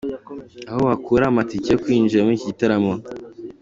Aho 0.69 0.81
wakura 0.87 1.23
amatike 1.27 1.67
yo 1.71 1.79
kwinjira 1.83 2.23
muri 2.25 2.35
iki 2.37 2.49
gitaramo. 2.51 2.93